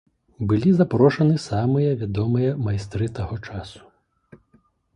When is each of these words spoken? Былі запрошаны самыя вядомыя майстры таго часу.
Былі 0.51 0.69
запрошаны 0.77 1.35
самыя 1.43 1.91
вядомыя 2.01 2.57
майстры 2.71 3.05
таго 3.21 3.35
часу. 3.51 3.81